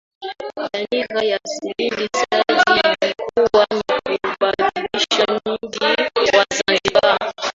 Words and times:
Dhamira 0.55 1.21
ya 1.31 1.37
Seyyid 1.51 1.97
Said 2.15 2.83
ilikuwa 3.01 3.65
ni 4.05 4.19
kuubadilisha 4.19 5.41
Mji 5.63 6.35
wa 6.37 6.45
Zanzibar 6.55 7.33